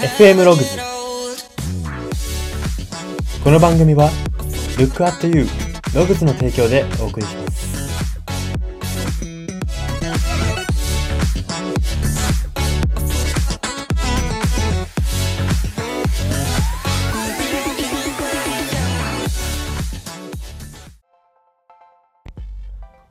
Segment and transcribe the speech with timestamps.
[0.00, 0.78] FM ログズ
[3.44, 4.08] この番組は
[4.78, 5.46] Look at You
[5.94, 7.60] ログズの提供でお送りします。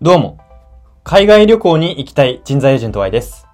[0.02, 0.40] どうも。
[1.04, 3.49] 海外旅行に行きたい人材エージェント Y です。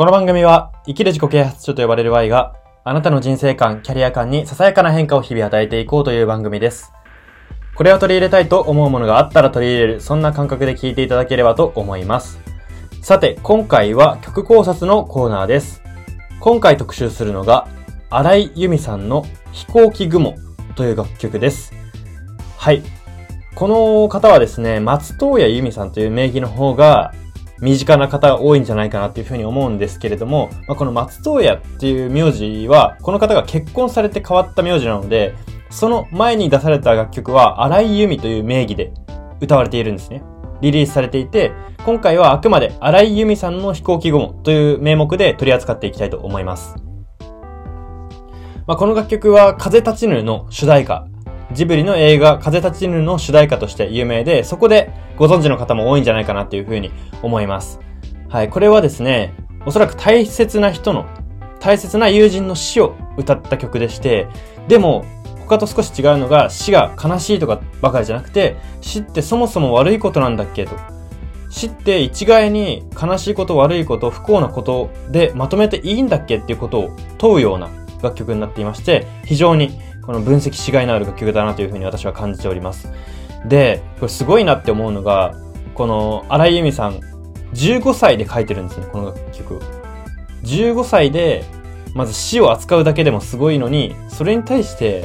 [0.00, 2.54] この番組は生きる自己啓発書と呼ばれる Y が
[2.84, 6.90] あなたの人生観、キャリア観にささやかな変化を日々与えていこうという番組です。
[7.74, 12.40] これを取り入れたいと思うものがあったら取り入れる、そんな感覚で聞いていただければと思います。
[13.02, 15.82] さて、今回は曲考察のコーナーです。
[16.40, 17.68] 今回特集するのが、
[18.08, 20.34] 荒井由実さんの飛行機雲
[20.76, 21.74] という楽曲です。
[22.56, 22.82] はい。
[23.54, 27.12] この方はですね、松任谷由実さんという名義の方が
[27.60, 35.34] 身近な方が多いんじゃないかなっていうふうに思うんですけれども、まあ、この松任谷っていう名字は、この方が結婚されて変わった名字なので、
[35.70, 38.92] その前に出された楽曲は、荒井由実という名義で
[39.40, 40.22] 歌われているんですね。
[40.60, 41.52] リリースされていて、
[41.84, 46.76] 今回はあくまで荒井由実さんの飛行機雲という名目で取り扱っていきたいと思います。
[48.66, 51.09] まあ、この楽曲は風立ちぬの主題歌。
[51.52, 57.80] ジブリの映画風立ちぬの主題歌として有名で、そこでご存知の方も多いんじゃないかなっていうふうに思います。
[58.28, 59.34] はい、これはですね、
[59.66, 61.06] おそらく大切な人の、
[61.58, 64.28] 大切な友人の死を歌った曲でして、
[64.68, 65.04] でも、
[65.40, 70.76] 他と少し違うのが死が悲しいとかばかりじゃなくて、死ってそもそも悪いことなんだっけと。
[71.50, 77.68] 死って一概に悲しいこと、悪いこと、不幸なことでまとめていいんだっけっていうことを問うような
[78.00, 79.76] 楽曲になっていまして、非常に
[80.10, 82.92] この分析しがいのある楽曲だなというふうに私は感じております。
[83.46, 85.36] で、これすごいなって思うのが、
[85.76, 86.98] この荒井由実さん、
[87.54, 89.60] 15歳で書いてるんですね、この楽曲。
[90.42, 91.44] 15歳で、
[91.94, 95.04] まず死を扱うだけでもすごいのに、それに対して、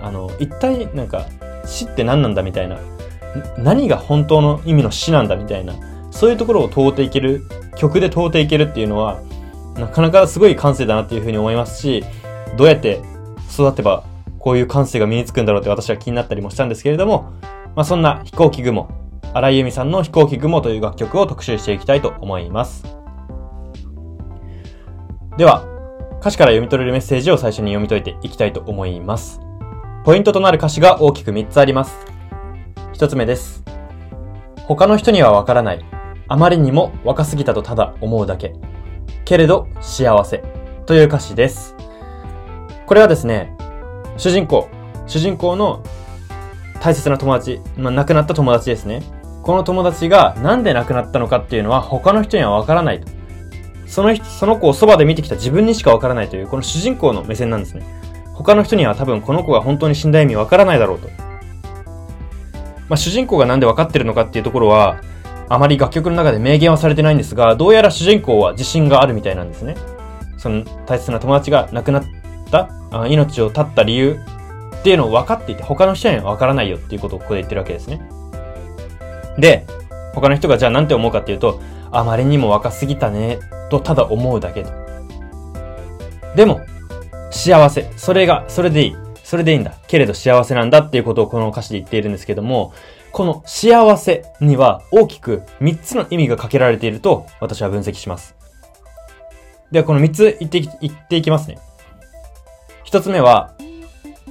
[0.00, 1.26] あの、一体なんか、
[1.64, 2.78] 死って何なんだみたいな、
[3.58, 5.74] 何が本当の意味の死なんだみたいな、
[6.12, 7.42] そういうところを問うていける、
[7.76, 9.18] 曲で問うていけるっていうのは、
[9.74, 12.04] なかなかすごい感性だなっていうふうに思いますし、
[12.56, 13.02] どうやって
[13.50, 14.04] 育てば
[14.46, 17.32] こういう感性が身につくんだろうって私は気になったりもしたんですけれども、
[17.74, 18.88] まあ、そんな飛行機雲、
[19.34, 22.84] 荒井由実さんの飛行機雲という楽曲を特集していきたいと思います。
[25.36, 25.66] では、
[26.20, 29.40] 歌詞から読み取れるメッセージを最初に読み解いていきたいと思います。
[30.04, 32.06] ポイントとなる歌詞が大きく3つあります。
[32.94, 33.64] 1つ目です。
[34.62, 35.84] 他の人にはわからない。
[36.28, 38.54] あまりにも若すぎたとただ思うだけ。
[39.24, 40.44] けれど幸せ。
[40.86, 41.74] という歌詞です。
[42.86, 43.55] これはですね、
[44.16, 44.68] 主人公、
[45.06, 45.82] 主人公の
[46.80, 49.02] 大切な友達、まあ、亡くなった友達ですね。
[49.42, 53.08] この友達がなんで亡くなったのかっていうのは他の人にはわからないと。
[53.86, 57.84] その人、その子をそばで見てきた自分にしかわからないという、この主人公の目線なんですね。
[58.34, 61.08] 他の人には多分この子が本当に死んだ意味わからないだろうと。
[62.88, 65.00] まあ、主人公がなんでわかってるのかっていうところは、
[65.48, 69.76] あまり楽曲の中で明言はされてないんですが、どうやら主人公は自信があるみたいなんですね。
[70.36, 72.04] その大切な友達が亡くなっ
[72.50, 74.18] た、あ命を絶った理由
[74.80, 78.00] っていうのを分かっていて、他の人には分からないよっていうことをここで言ってるわけですね。
[79.38, 79.66] で、
[80.14, 81.60] 他の人がじゃあ何て思うかっていうと、
[81.92, 83.38] あまりにも若すぎたね、
[83.70, 84.70] とただ思うだけと。
[86.34, 86.60] でも、
[87.30, 87.90] 幸せ。
[87.96, 88.96] それが、それでいい。
[89.22, 89.74] それでいいんだ。
[89.88, 92.72] けれど幸せなんだっていうことをこの歌詞で言っているんですけども、
[93.12, 98.36] この幸せには大きく3つの意味がかけられていると私は分析します。
[99.72, 101.58] ではこの3つ言って、言っていきますね。
[102.86, 103.52] 1つ目は、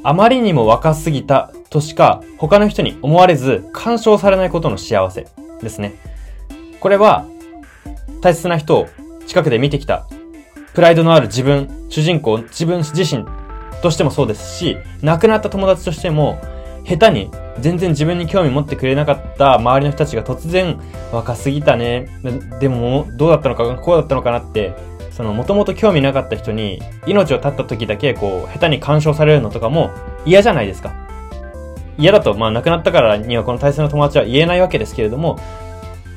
[0.03, 5.27] あまりにも若すぎたとしか他の人に思われず干渉されないことの幸せ
[5.61, 5.95] ですね。
[6.79, 7.25] これは
[8.21, 8.88] 大切な人を
[9.25, 10.07] 近くで見てきた
[10.73, 13.25] プライドのある自分、主人公、自分自身
[13.81, 16.39] としてもそうですし、亡くなった友達としても
[16.85, 20.79] 下手に全然自分に興味持ってくれなかった周りの人たちが突然
[21.11, 22.07] 若すぎたね。
[22.59, 24.73] でもどうだったのか、こうだったのかなって
[25.16, 29.91] その、もともと興味なかった人に、命を絶った時だけ、こう、下手に干渉されるのとかも
[30.26, 30.94] 嫌じゃないですか。
[31.97, 35.40] 嫌だと、まあ、亡くなったからにはこの大切な友達は言えないわけですけれども、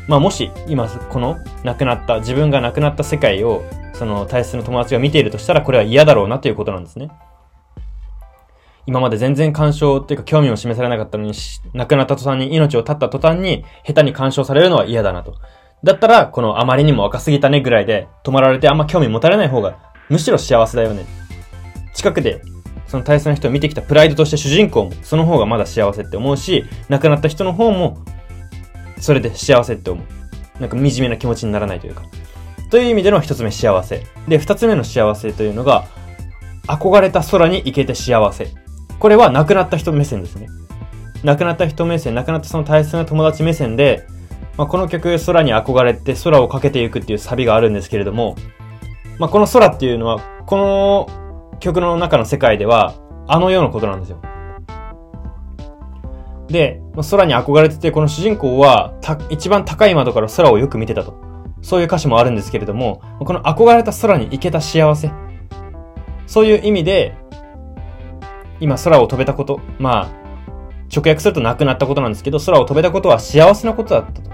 [0.09, 3.63] まあ、もし、今、この、亡くなった、自分が亡くなった世界を、
[3.93, 7.09] その、大切な友達が見ているとしたら、これは嫌だろうなということなんですね。
[8.87, 11.35] 今まで全然干渉っていうか興味を示されなかったのに、
[11.73, 15.37] 亡くなった途端に、命を絶った途端に、下手に干渉されるのは嫌だなと。
[15.85, 19.79] だったら、このあまりにも若すぎたねぐらいで止まられてあんま興味持たれない方が、
[20.09, 21.05] むしろ幸せだよね。
[21.95, 22.43] 近くで、
[22.87, 27.99] その大切な人を見てきたプライドとして主人公も、その方がまだ幸せって思うし、亡くなった人の方も、
[28.99, 30.61] それで幸せって思う。
[30.61, 32.03] なんか惨めな気持ちにならないというか。
[32.71, 34.05] という意味での一つ目幸せ。
[34.27, 35.85] で、二つ目の幸せというのが、
[36.67, 38.49] 憧れた空に行けて幸せ。
[38.99, 40.49] これは亡くなった人目線ですね。
[41.23, 44.07] 亡くなった人目線、亡くなったその大切な友達目線で、
[44.59, 48.35] まあ、この曲、空に憧れて空をかけていくっていうサビがあるんですけれども、
[49.21, 52.95] まあ、この空っていうのは、この曲の中の世界では、
[53.29, 54.21] あの世のことなんですよ。
[56.49, 58.95] で、空に憧れてて、この主人公は、
[59.31, 61.15] 一番高い窓から空をよく見てたと。
[61.63, 65.13] そういう歌詞もあるんですけれども、この憧れた空に行けた幸せ。
[66.27, 67.15] そういう意味で、
[68.59, 70.19] 今空を飛べたこと、まあ、
[70.93, 74.28] 直訳すると亡くなったことなんですけど、空を飛べたことは幸せなことだったと。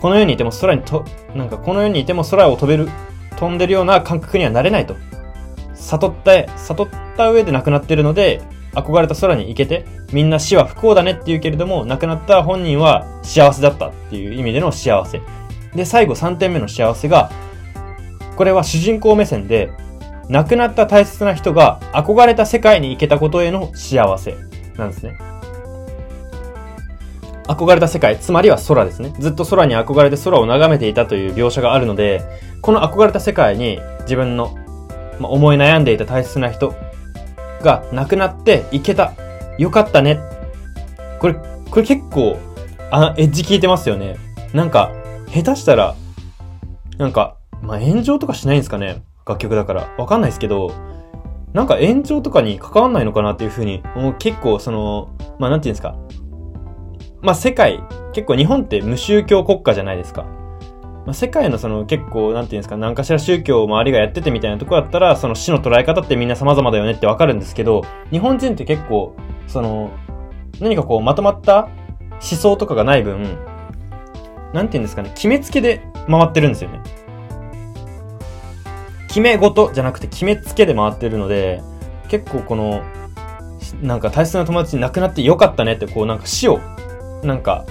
[0.00, 1.04] この世にいても空にと、
[1.34, 2.88] なんかこの世にいても空を飛べる、
[3.36, 4.96] 飛んでるような感覚にはなれないと。
[5.74, 8.42] 悟った、悟った上で亡くなってるので、
[8.72, 15.20] 憧れた空に行けて、みんな死は不幸だねって言うけれども、亡くなった本人は幸せだったっていう意味での幸せ。
[15.74, 17.30] で、最後3点目の幸せが、
[18.36, 19.70] これは主人公目線で、
[20.28, 24.36] 亡くなった大切な人が憧れた世界に行けたことへの幸せ
[24.76, 25.18] なんですね。
[27.50, 29.12] 憧れた世界、つまりは空ですね。
[29.18, 32.22] ずっと空に憧れて空を眺めていたという描写があるので、
[32.62, 34.56] この憧れた世界に自分の、
[35.18, 36.74] まあ、思い悩んでいた大切な人
[37.60, 39.14] が亡くなって行けた。
[39.58, 40.20] よかったね。
[41.18, 42.38] これ、これ結構、
[42.92, 44.16] あ、エッジ効いてますよね。
[44.54, 44.92] なんか、
[45.28, 45.96] 下手したら、
[46.98, 49.94] なんか、まあ、炎上とかしないんですかね楽曲だから。
[49.98, 50.72] わかんないですけど、
[51.52, 55.96] なんか炎上とかに関わんないのかなっていうふうに、もう結構その、まあなんていうんですか。
[57.22, 57.82] まあ世界、
[58.12, 60.24] 結構日本って無宗教国家じゃないですか。
[61.06, 69.14] まあ、世界のその結構、なんていうんですか、何かしら宗教を周りがやっててみたいなとこだったら、その死の捉え方ってみんな様々だよねってわかるんですけど、日本人って結構、
[69.46, 69.90] その、
[70.60, 71.68] 何かこうまとまった
[72.10, 73.38] 思想とかがない分、
[74.52, 76.80] なんていうんですかね、決めつけで回ってるんですよね。
[79.08, 81.62] 決め事じゃなくて決めつけで回ってるので、
[82.08, 82.82] 結構この、
[83.82, 86.60] なんか大切な友達亡くなってよかったねって、こうなんか死を、
[87.22, 87.64] なんか、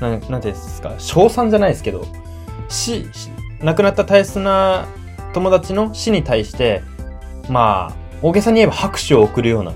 [0.00, 2.06] なん、なんていうんですか、賞賛じゃないですけど、
[2.68, 3.06] 死、
[3.60, 4.86] 亡くなった大切な
[5.32, 6.82] 友達の死に対して、
[7.48, 9.72] まあ、大げさに言えば拍手を送るような、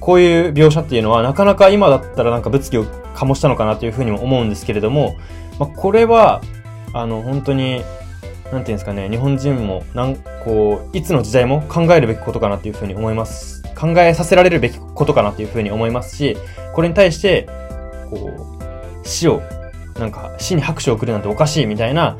[0.00, 2.84] こういう描写っていうのはなかなか今だったらなんか物議を
[3.14, 5.16] 醸したのかなというふうにも思うんですけれども、
[5.58, 6.40] まあ、これは、
[6.92, 7.82] あの、本当に、
[8.50, 13.62] なんていうんですかね、日本人も、なん、こう、いつの時代も考えるべきことかなっていうふうに思います。
[13.78, 16.36] 考えさせられるべきことかなっていうふうに思いますし、
[16.74, 17.48] これに対して、
[18.10, 18.30] こ
[19.04, 19.42] う、死を
[19.98, 22.18] なんか死に拍手を送るなんておかしいみたいな、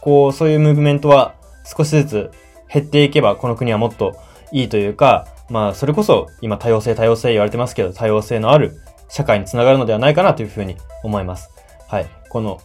[0.00, 1.34] こう、そういうムーブメントは
[1.64, 2.30] 少しずつ
[2.72, 4.16] 減っていけば、この国はもっと
[4.52, 11.50] いいというか、まあ、それこそ今多様性多様性言われてますけど、多様性のある社会につながるのではないかなというふうに思います。
[11.88, 12.06] はい。
[12.28, 12.60] この、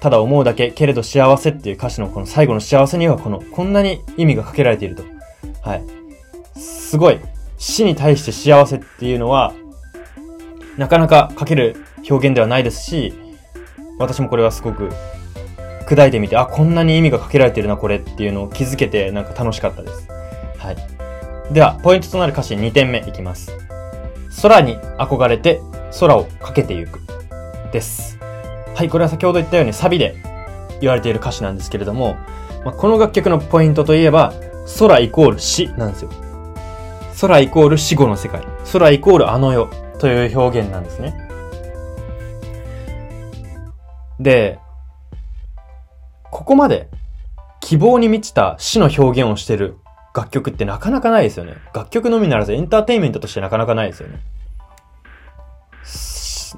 [0.00, 5.04] ただ思うだけ、けれど幸せっていう歌詞のこの最後の幸せにはこの、こんなに意味がかけられていると。
[5.62, 5.82] はい。
[6.58, 7.20] すごい。
[7.56, 9.54] 死に対して幸せっていうのは、
[10.76, 13.14] なかなか書ける表現ではないですし、
[13.98, 14.90] 私もこれはすごく
[15.86, 20.08] 砕いてみて、あ、こんなに意味がかけられてるな、これっていうのを気づけて、なんか楽しかったです。
[20.58, 20.76] はい。
[21.52, 23.52] では、ポイントとなる歌詞2点目いきます。
[24.42, 25.60] 空に憧れて
[26.00, 27.00] 空をかけてゆく。
[27.72, 28.18] です。
[28.74, 30.16] はい、これは先ほど言ったようにサビで
[30.80, 32.16] 言われている歌詞なんですけれども、
[32.64, 34.32] まあ、この楽曲のポイントといえば、
[34.78, 36.10] 空イコール死なんですよ。
[37.20, 38.42] 空イコール死後の世界。
[38.72, 41.21] 空イコールあの世という表現なんですね。
[44.22, 44.58] で、
[46.30, 46.88] ここまで
[47.60, 49.76] 希望に満ちた死の表現をしてる
[50.14, 51.56] 楽曲ってなかなかないですよね。
[51.74, 54.20] 楽曲のみならずエンターテインメントとしてなかなかないですよね。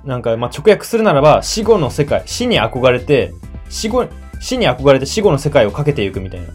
[0.05, 3.33] なんか、ま、直訳するならば、死後の世界、死に憧れて、
[3.71, 4.07] 死後、
[4.41, 6.49] 死に憧れて死後の世界をかけていくみたいな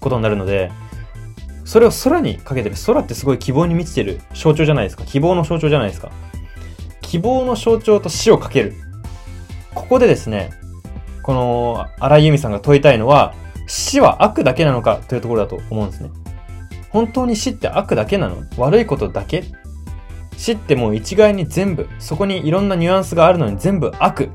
[0.00, 0.70] ことになるので、
[1.64, 2.76] それを空にかけてる。
[2.86, 5.04] 空ってすごい希望に満ちてる象徴じゃないですか。
[5.04, 6.10] 希望の象徴じゃないですか。
[7.00, 8.74] 希望の象徴と死をかける。
[9.74, 10.50] ここでですね、
[11.22, 13.34] この荒井由実さんが問いたいのは、
[13.66, 16.10] 死は悪だけなのかというところだと思うんですね。
[16.90, 18.42] 本当に死って悪だけなの？
[18.58, 19.44] 悪いことだけ？
[20.36, 24.30] 死ってもう一概に全部、そこにいろんなニュアンスがあるのに全部悪。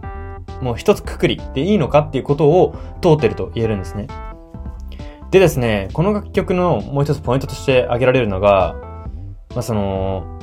[0.62, 4.08] もう一つくくりでいいのかっていうことを通ってると言えるんですね。
[5.30, 8.76] でですね、この楽曲のもう一つポイントとして挙げられるのが、
[9.50, 10.40] まあ、その、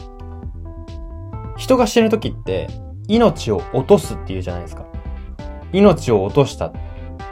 [1.57, 2.69] 人が死ぬ時って
[3.09, 4.85] 命を落とすっていうじゃないですか。
[5.73, 6.73] 命を落としたっ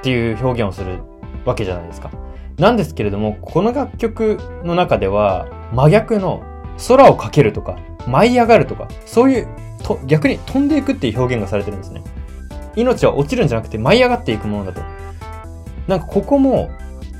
[0.02, 0.98] ていう表現をする
[1.44, 2.10] わけじゃないですか。
[2.58, 6.42] なんですけれども、この楽曲の中では真逆の
[6.88, 9.48] 空をかけるとか、舞い上がるとか、そういう
[9.82, 12.02] と逆に飛んでいくっていう表現がされてるんですね。
[12.76, 14.82] 命は落ちるんじゃなくて舞い上がっていくものだと。
[15.86, 16.70] なんかここも、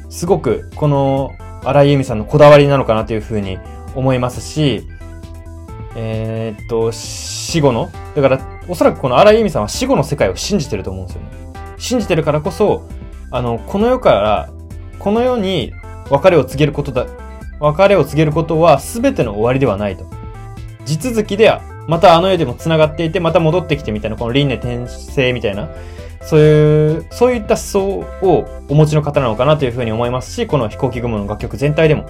[0.09, 1.31] すごく、この
[1.65, 3.59] 荒井由実さんのこだわりなのかなというふうに
[3.95, 4.87] 思いますし、
[5.97, 11.29] えー、っと、死後の、だから、おそらくこの荒井由実さんは死後の世界を信じてると思うんですよね。
[11.79, 12.89] 信じてるからこそ、
[13.31, 14.51] あの、この世から、
[14.99, 15.73] この世に
[16.11, 17.07] 別れを告げることだ、
[17.61, 20.05] 別れを告げることは全ての終わりではないと。
[20.85, 21.53] 地続きで、
[21.89, 25.69] またあの世でも繋がっていて、また戻ってきてみたいな、この輪廻転生みたいな、
[26.21, 27.81] そういう、そういった思想
[28.23, 32.07] をお持ちの方なのかなというふうに思いますし、この飛行機雲の楽曲全体でも、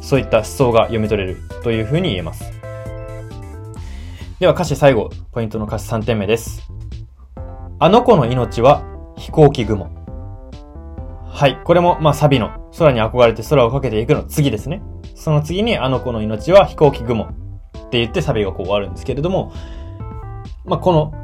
[0.00, 2.61] そういった思想が読み取れるというふうに言えます。
[4.42, 6.68] では歌詞最後、ポイントの歌詞3点目です。
[7.78, 8.82] あの子の命は
[9.16, 9.88] 飛行機雲。
[11.28, 11.60] はい。
[11.62, 14.82] これも、まあ、サビの空に憧れて空をかけていくの次ですね。
[15.14, 17.28] その次に、あの子の命は飛行機雲っ
[17.90, 19.52] て言ってサビがこう終わるんですけれども、
[20.64, 21.14] まあ、この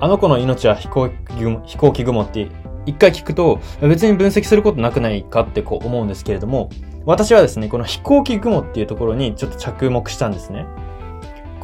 [0.00, 2.48] あの子の命は飛行機雲、飛行機雲って
[2.86, 6.70] 一回聞くと別に分析することなくないかってこう思うんですけれども、
[7.04, 10.64] 私はですね、この飛行機雲っていうところにちょっと着目したんですね。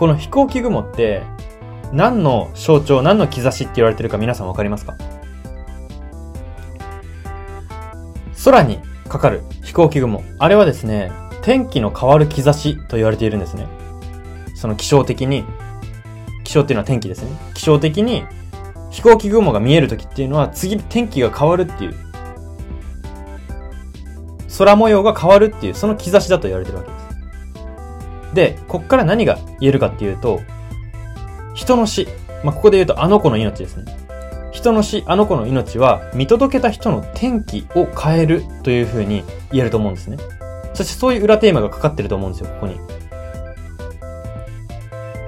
[0.03, 1.23] この飛行機雲って
[1.93, 4.97] 何の象徴、何の兆しって言われてるか皆さんわかりますか？
[8.45, 10.25] 空にかかる飛行機雲。
[10.41, 13.69] あれはですね、天気の変わる兆しと言われているんですね。
[14.57, 15.45] その気象的に
[16.43, 17.31] 気象っていうのは天気ですね。
[17.55, 18.25] 気象的に
[18.91, 21.95] 飛行機雲が見える時っていうのは次天気が変わるっていう。
[24.59, 27.02] 空模様が変わるっていう、その兆しだと言われてるわけです。
[28.35, 30.41] で、こっから何が言えるかっていうと、
[31.55, 32.09] 人の死。
[32.45, 33.85] まあ、ここで言うとあの子の命ですね。
[34.53, 40.19] 人の死、あの子の命は見届けた人の天気を変えるというふうに言えると思うんですね。
[40.75, 42.79] そしてそういう裏テーマがかかってると思うんですよ、ここに。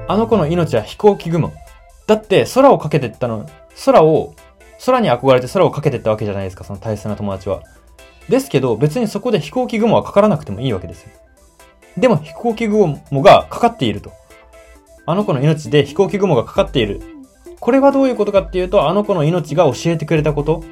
[0.06, 1.52] あの子の命は飛行機雲。
[2.06, 3.48] だって空をかけてったの、
[3.84, 4.34] 空を、
[4.84, 7.62] 空に憧れて空をかけてったわけじゃないですか、その大切な友達は。
[8.28, 11.10] ですけど、別にそこで飛行機雲はかからなくてもいいわけですよ。
[11.96, 14.12] でも飛行機雲がかかっていると。
[15.06, 17.02] あの子の命で飛行機雲がかかっている。
[17.60, 20.62] これはどういうことかっていうと、あの子の命が教えてくれたこと。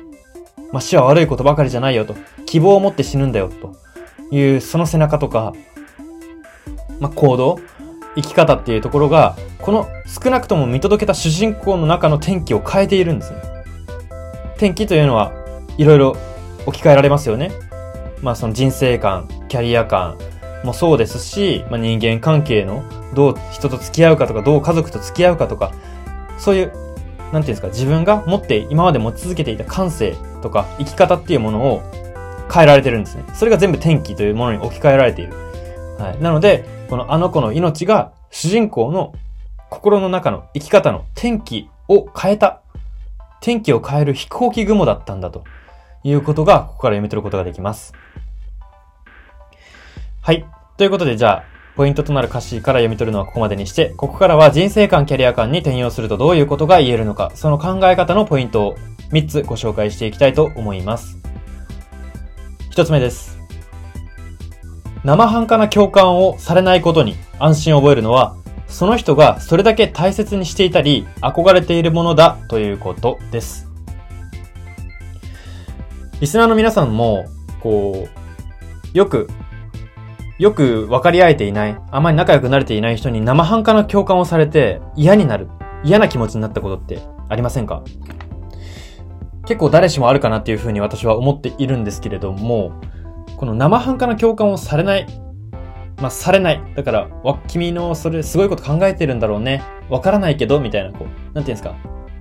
[0.73, 2.15] まあ、死は悪いことばかりじゃないよと。
[2.47, 3.77] 希望を持って死ぬんだよと。
[4.31, 5.53] いう、その背中とか、
[6.99, 7.59] まあ、行動。
[8.15, 13.39] 生き方っていうところが、この少なくとも見届けた主人公の中の天気を変えているんですね。
[14.59, 15.33] 天気というのは
[15.79, 16.17] いろいろ
[16.67, 17.53] 置き換えられますよね。
[18.21, 20.19] まあその人生観、キャリア観
[20.65, 25.73] もそうですし、まあ、人間関係のどう人と付き合うかとか、どう家族と付き合うかとか、
[26.39, 31.83] そういう、なんていうんですか、自分が持って今まで持ち続けていた感性とか生き方っていうものを
[32.53, 33.25] 変えられてるんですね。
[33.35, 35.33] それが全部天気というものに置き換えられている。
[35.99, 36.23] はい。
[36.23, 39.15] なので、このあの子の命が主人公の
[39.71, 42.61] 心の中の生き方の天気を変えた。
[43.41, 45.45] 天気を変える飛行機雲だったんだと
[46.05, 47.95] いうことが、ここから読み取ることができます。
[50.25, 50.47] はい。
[50.77, 58.77] ということで、じゃあ、ポイントとなる歌詞から読み取るのはここまでにして、ここからは人生観、キャリア観に転用するとどういうことが言えるのか、その考え方のポイントを
[59.11, 61.19] 3つご紹介していきたいと思います。
[62.71, 63.37] 1つ目です。
[65.03, 68.37] 生半可な共感をされないことに安心を覚えるのは、
[68.69, 73.69] その人がそれだけ大切にしていたり、憧れているものだということです。
[76.21, 77.25] リスナーの皆さんも、
[77.61, 78.07] こ
[78.95, 79.29] う、よく、
[80.43, 85.47] よく分かり合えていない、あまり仲良くなれていない人に生半可な共感をされて嫌になる、
[85.85, 87.85] 嫌な気持ちになったことってありませんか？
[89.47, 92.73] 結構誰しもあるかなっていうふうに私は思っているんですけれども、
[93.37, 95.07] この生半可な共感をされない。
[95.99, 96.61] まあ、されない。
[96.75, 99.63] だから、わ、君のそれすごいこと考えてるんだろうね。
[99.89, 101.77] わからないけど、みたいな、こう、なんていうんですか？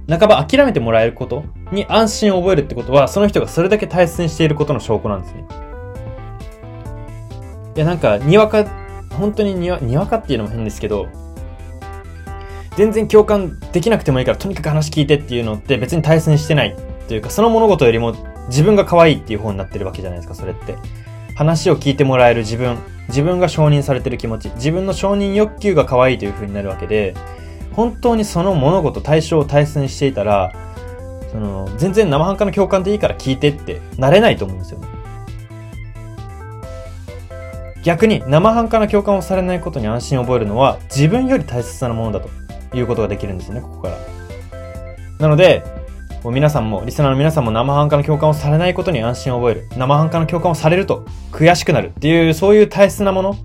[0.07, 5.47] 半ば諦めてもらえることに安心を覚えるってことは、その人がそれだけ大切にしていることの証拠なんですね。
[7.75, 8.65] いや、なんか、にわか、
[9.11, 11.07] 本当ににわ、にわかっていうのも変ですけど、
[12.77, 16.75] 全然共感できなくてもいいから、とにかく話聞いてっていうのって別に大切にしてない
[17.07, 18.15] というか、その物事よりも
[18.47, 20.75] 自分が可愛いっていう方になってるわけじゃないですか、それって。
[21.35, 27.13] 話を聞いてもらえる自分、自分が承認されてる気持ち、自分の承認欲求が可愛いという風になるわけで、
[27.73, 30.53] 本当にその物事、対象を大切にしていたら、
[31.31, 34.87] その、全然生半可の共感でいいから聞いてってなれないと思うんですよね。
[37.83, 42.25] 逆に生半可な共感をされないことに安心を覚えるのは自分より大切なものだ
[42.71, 43.97] ということができるんですね、ここから。
[45.19, 45.63] なので、
[46.29, 49.67] 皆さんも、リスナーの皆さんも生半可な共感をされないことに安心を覚える。
[49.75, 53.35] 生半可な共感をされると悔しくなるっていう、そういう大切なもの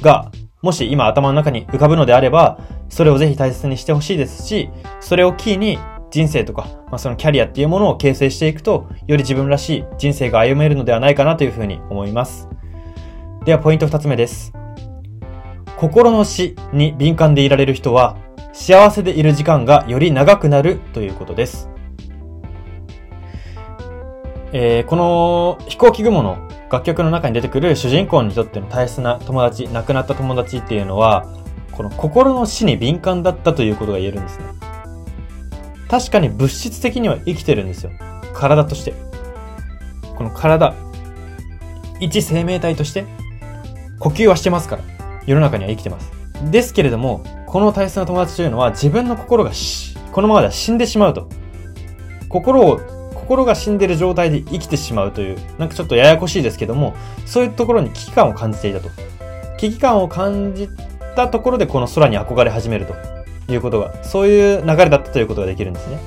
[0.00, 0.30] が、
[0.62, 2.58] もし今頭の中に浮かぶのであれば、
[2.88, 4.70] それをぜひ大切にしてほしいですし、
[5.00, 5.78] それをキーに
[6.10, 12.48] 人生とか、まあ、そのキャリアっていうものを形成していくと、より自分らしい人生が歩めるのではないかなというふうに思います。
[13.44, 14.52] では、ポイント二つ目です。
[15.76, 18.16] 心の死に敏感でいられる人は、
[18.52, 21.68] 幸せでいる時間がより長くなるということです。
[24.52, 31.26] えーこの飛行機雲の楽曲の中に出てくる主人公にとっての大切な友達、亡くなった友達っていうのは、
[31.72, 34.44] この心の死に敏感だったということが言えるんですね。
[35.88, 37.90] 確かに物質的には生きてるんですよ。
[38.34, 38.94] 体として。
[40.16, 40.74] この体、
[41.98, 43.04] 一生命体として、
[44.02, 44.82] 呼吸はしてますから。
[45.26, 46.10] 世の中には生きてます。
[46.50, 51.28] ですけれども、この大切な友達というのは自分の心がし、このままでは死んでしまうと。
[52.28, 52.80] 心を、
[53.14, 58.88] 心が死んでる状態で生きてしまうという、なんかちょっとややこしいですけども、そういうところに危機感を感じていたと。
[59.58, 60.68] 危機感を感じ
[61.14, 66.00] たところでこの空に憧れ始めるということが、そういう流れだったということができるんですね。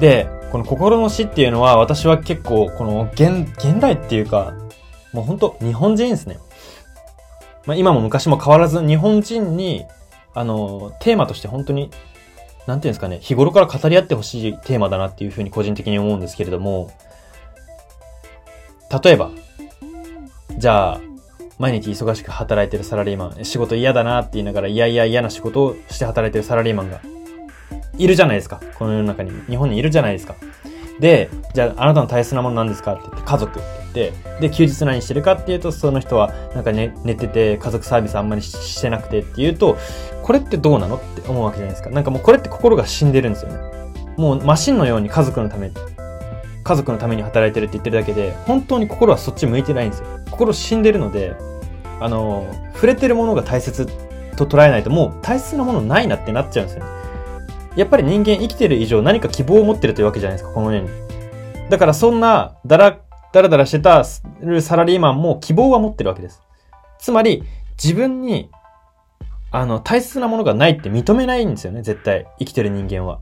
[0.00, 4.54] で、この心の死っていうのは私は結構この現、現代っていうか、
[5.16, 6.38] もう本当日本人ですね。
[7.64, 9.86] まあ今も昔も変わらず日本人に、
[10.34, 11.90] あの、テーマとして本当に、
[12.66, 16.90] なんていうんですかね、日頃から語り合ってほしいテーマだなっていうふうに個人的に思うんですけれども、
[19.02, 19.30] 例えば、
[20.58, 21.00] じゃあ、
[21.58, 27.00] 毎日忙しく働いてるサラリーマン、仕事嫌だなって言いながら、いやいや嫌な仕事をして働いてるサラリーマンが、
[27.96, 28.60] いるじゃないですか。
[28.78, 30.34] この世の中に、日本にいるじゃないですか。
[31.00, 33.60] で、じゃあ、あなたの大切なもの何ですかって言って、家族
[33.96, 39.78] て、で、休日何してるかっていうと、その人は、なんか寝、寝てて、家族サービスあんまりしてなくてっていうと、
[40.22, 40.96] これってどうなの？
[40.96, 41.90] って思うわけじゃないですか。
[41.90, 43.58] なんかもうこれって心が死んでるんですよね。
[44.18, 45.70] もうマシンのように家族のため、
[46.62, 50.06] 家族のために働いてるって言ってるだけで、本当に心はそっち向いてないんですよ。
[50.30, 51.34] 心死んでるので、
[52.00, 53.86] あの、触れてるものが大切
[54.36, 56.90] と捉えないと、もう大切なものないなってなっちゃうんですよね。
[57.76, 60.88] やっぱり人間生きてる以上何か希望を持ってるというわけじゃないですか、この世に。
[61.70, 62.98] だからそんな、だら、
[63.36, 66.40] だらだらしてたサラリーマンも希望は持ってるわけです。
[66.98, 67.44] つまり、
[67.82, 68.50] 自分に、
[69.50, 72.26] あの、大切なものがないって認めないんですよね、絶対。
[72.38, 73.20] 生きてる人間は。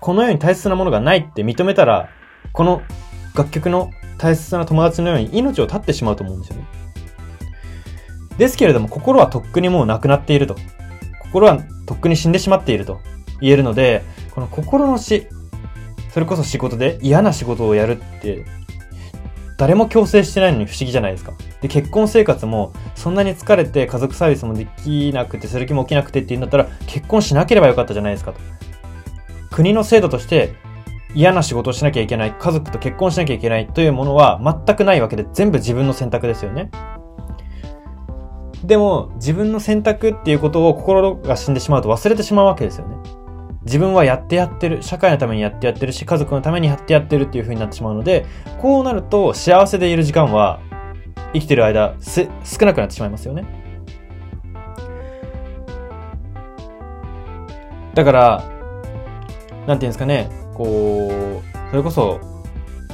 [0.00, 2.08] この世に大切なものがないって認めたら、
[2.52, 2.82] この
[3.36, 6.66] 楽曲の大切な友達のように命を絶ってしまうと思うんですよね。
[8.38, 10.56] ですけれども、心はとっくにもうなくなっていると。
[11.20, 12.98] 心はとっくに死んでしまっていると
[13.40, 14.02] 言えるので、
[14.34, 15.28] この心の死、
[16.10, 18.44] それこそ仕事で嫌な仕事をやるって、
[19.58, 21.32] 誰も強制してないのに不思議じゃないですか。
[21.60, 28.38] で、結婚生活も、そんなに疲れて家族サービスもできなくて、する気も起きなくてって言うんだったら、結婚しなければよかったじゃないですかと。
[29.50, 30.54] 国の制度として、
[31.12, 36.70] 嫌な仕事をしなきゃいけない、家族と結婚しなきゃいけないというものは全くないわけで、全部自分の選択ですよね。
[38.62, 42.96] でも、自分の選択っていうことを心が死んでしまうと忘れてしまうわけですよね。
[43.68, 48.24] 自分はやってやってる、社会のためにやってやってるし、家族のためにやってやってるっていう風になってしまうので、
[48.60, 50.60] こうなると幸せでいる時間は、
[51.34, 53.44] 生きてる間、す、少なくなってしまいますよね。
[57.94, 58.44] だから、
[59.66, 62.20] なんていうんですかね、こう、それこそ、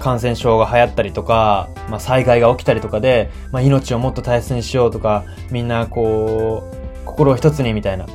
[0.00, 8.06] 感染症が流行ったりとか、まあ、災害が起きたりとかで、まあ、命をもっと大切にしようとか、みんなこう、心を一つにみたいな。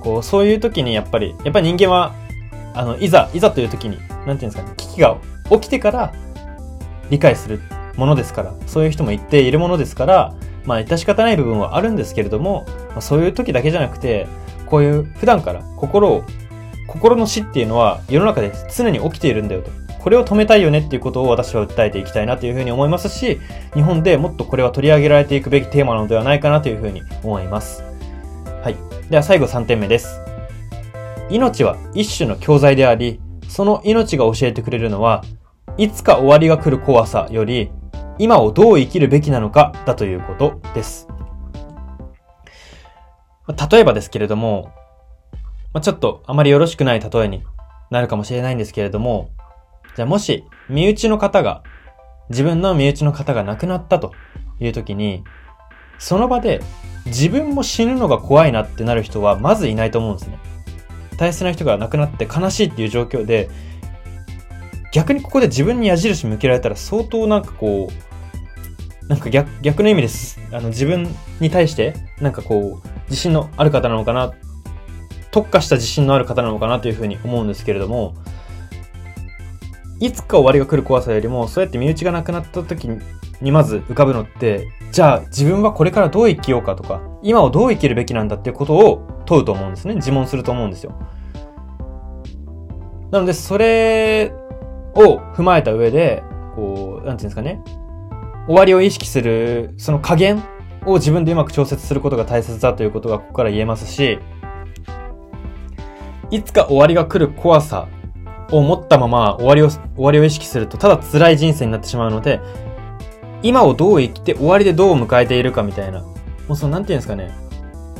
[0.00, 2.14] こう、そういう時にやっぱり、やっぱり人間は、
[2.74, 5.16] あの、いざ、いざという時に、なんていうんですかね、危機が
[5.50, 6.12] 起きてから
[7.10, 7.60] 理解する
[7.96, 10.34] ものですから、そういう人も言っているものですから、
[10.64, 14.26] まあ、致し方ない部分はあるんですけれども、まあ、そういう時だけじゃなくて、
[14.66, 16.24] こういう普段から心を、
[16.86, 19.70] 心の死っていうのは世の中で常に起きているんだよと。
[20.00, 23.38] これを止めたいよねっていうことを私は訴えていきたいなというふうに思いますし、
[23.74, 27.89] 日本でもっとこれは取り上げられていくべきテーマなのではないかなというふうに思います。
[28.62, 28.76] はい。
[29.08, 30.20] では最後3点目です。
[31.30, 33.18] 命は一種の教材であり、
[33.48, 35.24] その命が教えてくれるのは、
[35.78, 37.72] いつか終わりが来る怖さより、
[38.18, 41.08] 今をどう生きるべきなのかだということです。
[43.70, 44.72] 例えばですけれども、
[45.72, 47.42] ま、ちょっとあまりよろしくない例えに
[47.90, 49.30] なるかもしれないんですけれども、
[49.96, 51.62] じゃあもし身内の方が、
[52.28, 54.12] 自分の身内の方が亡くなったと
[54.60, 55.24] いう時に、
[56.00, 56.60] その場で
[57.06, 60.38] 自分も死ぬのが怖いなってなる人はまずいないと思うんですね。
[61.16, 63.50] 大切な人が亡くなって悲しいっていう状況で、
[64.92, 70.40] 逆にここで自分に矢印向けられたら相当なんかこう、なんか逆逆の意味です。
[70.50, 74.32] あの自分に対して、なんかこう、自信のある方なのかな、
[75.30, 78.14] 特化した自信のある方なのかなというふうに思うんですけれども、
[80.00, 82.88] いつか終わりが来る怖さよりも、そうやって身内が亡くなった時
[83.40, 89.94] にまず浮かぶのって、じゃあ自分はこれからどう生きようかとか、今をどう生きるべきなんだっていうことを問うと思うんですね。
[89.94, 90.92] 自問すると思うんですよ。
[93.10, 94.32] なので、それ
[94.94, 96.22] を踏まえた上で、
[96.54, 97.62] こう、なんていうんですかね。
[98.46, 100.42] 終わりを意識する、その加減
[100.86, 104.18] を自分でうまく調節することが大切だということがここから言えますし、
[106.30, 107.88] いつか終わりが来る怖さ
[108.52, 112.40] を持ったまま終わりを、終わりを意識するとただ辛い人生になってしまうので、
[113.42, 116.00] 今をどう生きて終わりでどう迎えているかみたいな。
[116.00, 117.30] もうその、なんていうんですかね。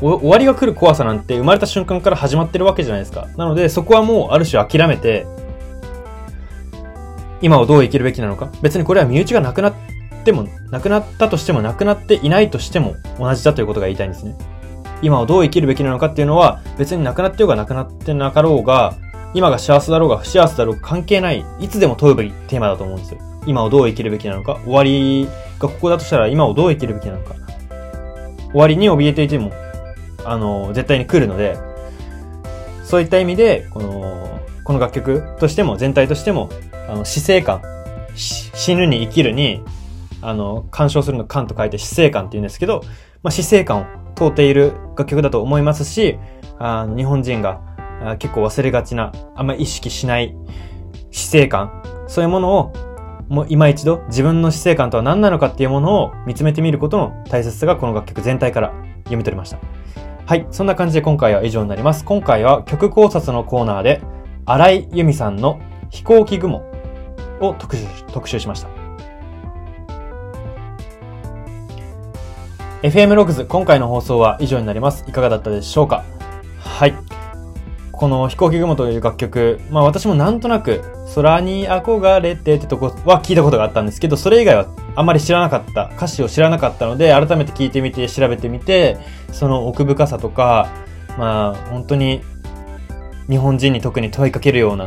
[0.00, 3.28] 終わりが来る怖さなんて生まれた瞬間から始まってるわけじゃないですか。
[3.36, 5.26] なので、そこはもうある種諦めて、
[7.42, 8.50] 今をどう生きるべきなのか。
[8.62, 9.74] 別にこれは身内がなくなっ
[10.24, 14.36] ても、なくなったとしても、なくなっていないとしても同じだということが言いたいんですね。
[15.02, 18.94] 今をどう生きるべきなのかっていうのは、別になくなってようがなくなってなかろうが、
[19.32, 23.29] 今が幸せだろうが不幸せだろうが関係ない、いつでも問うべきテーマだと思うんですよ。
[23.46, 27.34] 今をどう生きるべきなのか、終わりがここだとしたら今をどう生きるべきなのか。
[28.50, 29.52] 終わりに怯えていても、
[30.24, 31.56] あの、絶対に来るので、
[32.84, 36.50] そういった意味で、この、この楽曲としても、全体としても、
[36.88, 37.62] あの、死生観、
[38.14, 39.62] 死ぬに生きるに、
[40.22, 42.82] あの、干渉するの観と書いて死生観って言うんですけど、
[43.22, 46.18] まあ、死生観を通っている楽曲だと思いますし、
[46.58, 47.60] あの日本人が
[48.18, 50.34] 結構忘れがちな、あんま意識しない
[51.10, 52.72] 死生観、そういうものを
[53.30, 58.72] もう今一度自分の死生観とは何なのかっていうものを見つめてみることの大切さがこの楽曲全体から
[59.04, 59.58] 読み取れました。
[60.26, 60.48] はい。
[60.50, 62.04] そんな感じで今回は以上になります。
[62.04, 64.00] 今回は曲考察のコーナーで、
[64.46, 66.64] 荒井由美さんの飛行機雲
[67.40, 68.68] を特集特集しました。
[72.82, 75.04] FM ログズ、今回の放送は以上になります。
[75.06, 76.02] いかがだったでしょうか？
[76.58, 76.94] はい。
[78.00, 80.80] この飛行機雲という楽曲、まあ私もなんとなく
[81.14, 88.96] 空に憧れてってとこは聞いたことがあったんですけど、それ以外はあまり知らなかった、歌詞を知らなかったので、改めて聞いてみて、調べてみて、
[89.32, 90.70] その奥深さとか、
[91.18, 92.22] まあ本当に
[93.28, 94.86] 日本人に特に問いかけるような、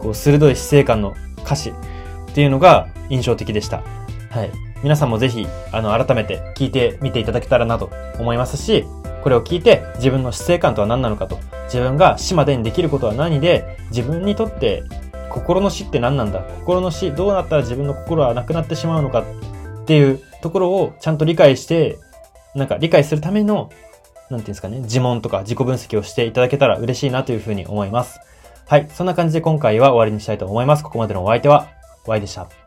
[0.00, 3.84] こう鋭い死生観の歌詞っていうのが印象的でした。
[4.30, 4.50] はい。
[4.82, 8.84] 皆さんもぜひ、あの、改めて聞いてみていただけたらなと思いますし、
[9.22, 11.38] これを聞いて自分の死生観とは何なのかと、
[11.72, 14.84] 自分が死までにできることは何で、自分にとって
[15.30, 21.98] 心の死って何なんだ心の死、どうなったら自分の心はなくなってしまうのかっていうところをちゃんと理解して、
[22.54, 23.70] なんか理解するための、
[24.28, 28.20] なんていうんですかね、自問とか自己分析をしていただけたら嬉しいなというふうに思います。
[28.66, 28.88] はい。
[28.90, 30.84] そんな感じで今回は終わりにしたいと思います。
[30.84, 31.68] ここまでのお相手は、
[32.06, 32.61] Y でした。